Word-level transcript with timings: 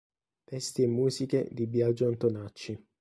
Testi 0.45 0.81
e 0.81 0.87
musiche 0.87 1.47
di 1.51 1.67
Biagio 1.67 2.07
Antonacci. 2.07 2.85